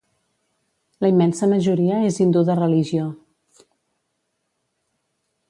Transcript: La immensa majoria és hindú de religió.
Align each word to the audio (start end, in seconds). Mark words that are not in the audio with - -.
La 1.05 1.11
immensa 1.11 1.49
majoria 1.51 1.99
és 2.07 2.17
hindú 2.25 2.43
de 2.49 2.57
religió. 2.61 3.05